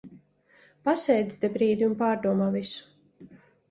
Pasēdi 0.89 1.39
te 1.45 1.53
brīdi 1.59 1.89
un 1.91 1.97
pārdomā 2.03 2.53
visu. 2.61 3.33